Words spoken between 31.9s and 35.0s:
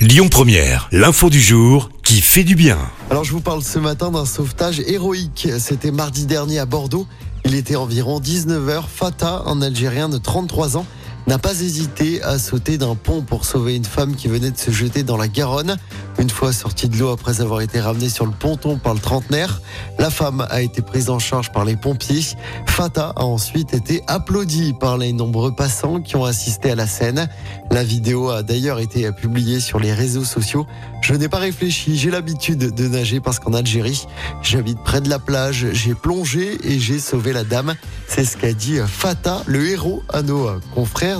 j'ai l'habitude de nager parce qu'en Algérie, j'habite près